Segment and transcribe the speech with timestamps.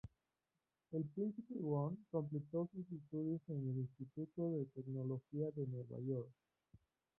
[0.93, 6.31] El príncipe Won completó sus estudios en el Instituto de Tecnología de Nueva York.